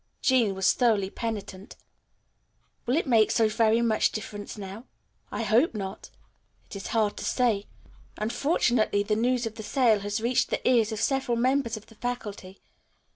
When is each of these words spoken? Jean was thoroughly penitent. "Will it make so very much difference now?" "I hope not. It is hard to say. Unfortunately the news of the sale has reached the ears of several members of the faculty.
Jean 0.23 0.55
was 0.55 0.73
thoroughly 0.73 1.11
penitent. 1.11 1.75
"Will 2.87 2.97
it 2.97 3.05
make 3.05 3.29
so 3.29 3.47
very 3.47 3.83
much 3.83 4.11
difference 4.11 4.57
now?" 4.57 4.85
"I 5.31 5.43
hope 5.43 5.75
not. 5.75 6.09
It 6.65 6.75
is 6.75 6.87
hard 6.87 7.15
to 7.17 7.23
say. 7.23 7.67
Unfortunately 8.17 9.03
the 9.03 9.15
news 9.15 9.45
of 9.45 9.53
the 9.57 9.61
sale 9.61 9.99
has 9.99 10.19
reached 10.19 10.49
the 10.49 10.67
ears 10.67 10.91
of 10.91 10.99
several 10.99 11.37
members 11.37 11.77
of 11.77 11.85
the 11.85 11.93
faculty. 11.93 12.63